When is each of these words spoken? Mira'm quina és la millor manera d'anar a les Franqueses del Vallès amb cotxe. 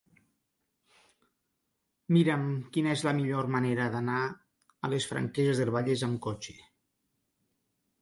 Mira'm 2.17 2.47
quina 2.79 2.91
és 2.95 3.05
la 3.09 3.15
millor 3.19 3.51
manera 3.59 3.87
d'anar 3.99 4.25
a 4.89 4.93
les 4.97 5.11
Franqueses 5.15 5.65
del 5.65 5.75
Vallès 5.81 6.09
amb 6.13 6.23
cotxe. 6.29 6.61